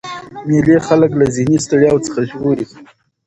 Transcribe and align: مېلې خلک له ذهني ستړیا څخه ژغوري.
مېلې 0.47 0.77
خلک 0.87 1.11
له 1.19 1.25
ذهني 1.35 1.57
ستړیا 1.65 1.91
څخه 2.05 2.19
ژغوري. 2.29 2.65